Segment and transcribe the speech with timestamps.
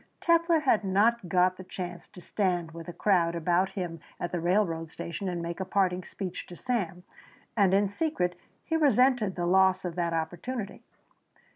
[0.19, 4.39] Telfer had not got the chance to stand with a crowd about him at the
[4.39, 7.03] railroad station and make a parting speech to Sam,
[7.55, 8.35] and in secret
[8.65, 10.81] he resented the loss of that opportunity.